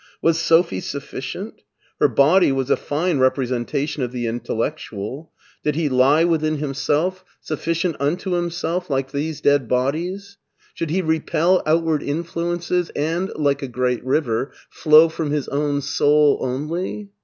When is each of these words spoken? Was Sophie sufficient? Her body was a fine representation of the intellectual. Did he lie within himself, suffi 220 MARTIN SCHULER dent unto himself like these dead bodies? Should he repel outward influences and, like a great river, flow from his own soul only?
Was 0.19 0.39
Sophie 0.39 0.79
sufficient? 0.79 1.61
Her 1.99 2.07
body 2.07 2.51
was 2.51 2.71
a 2.71 2.75
fine 2.75 3.19
representation 3.19 4.01
of 4.01 4.11
the 4.11 4.25
intellectual. 4.25 5.31
Did 5.63 5.75
he 5.75 5.89
lie 5.89 6.23
within 6.23 6.57
himself, 6.57 7.23
suffi 7.45 7.79
220 7.79 7.87
MARTIN 7.87 7.93
SCHULER 7.93 7.93
dent 7.93 8.01
unto 8.01 8.31
himself 8.31 8.89
like 8.89 9.11
these 9.11 9.41
dead 9.41 9.67
bodies? 9.67 10.37
Should 10.73 10.89
he 10.89 11.03
repel 11.03 11.61
outward 11.67 12.01
influences 12.01 12.89
and, 12.95 13.31
like 13.35 13.61
a 13.61 13.67
great 13.67 14.03
river, 14.03 14.51
flow 14.71 15.07
from 15.07 15.29
his 15.29 15.47
own 15.49 15.81
soul 15.81 16.39
only? 16.41 17.11